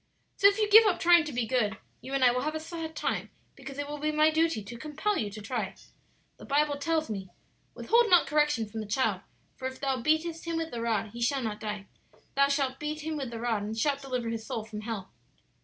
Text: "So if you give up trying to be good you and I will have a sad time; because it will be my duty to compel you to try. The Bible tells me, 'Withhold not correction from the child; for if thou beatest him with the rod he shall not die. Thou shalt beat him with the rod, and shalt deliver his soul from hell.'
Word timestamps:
"So 0.35 0.47
if 0.47 0.57
you 0.57 0.67
give 0.67 0.85
up 0.87 0.99
trying 0.99 1.25
to 1.25 1.31
be 1.31 1.45
good 1.45 1.77
you 2.01 2.15
and 2.15 2.23
I 2.23 2.31
will 2.31 2.41
have 2.41 2.55
a 2.55 2.59
sad 2.59 2.95
time; 2.95 3.29
because 3.53 3.77
it 3.77 3.87
will 3.87 3.99
be 3.99 4.11
my 4.11 4.31
duty 4.31 4.63
to 4.63 4.75
compel 4.79 5.15
you 5.15 5.29
to 5.29 5.43
try. 5.43 5.75
The 6.37 6.43
Bible 6.45 6.77
tells 6.79 7.07
me, 7.07 7.29
'Withhold 7.75 8.09
not 8.09 8.25
correction 8.25 8.67
from 8.67 8.79
the 8.79 8.87
child; 8.87 9.21
for 9.57 9.67
if 9.67 9.79
thou 9.79 10.01
beatest 10.01 10.45
him 10.45 10.57
with 10.57 10.71
the 10.71 10.81
rod 10.81 11.11
he 11.11 11.21
shall 11.21 11.43
not 11.43 11.59
die. 11.59 11.85
Thou 12.33 12.47
shalt 12.47 12.79
beat 12.79 13.01
him 13.01 13.15
with 13.15 13.29
the 13.29 13.39
rod, 13.39 13.61
and 13.61 13.77
shalt 13.77 14.01
deliver 14.01 14.29
his 14.29 14.43
soul 14.43 14.65
from 14.65 14.81
hell.' 14.81 15.11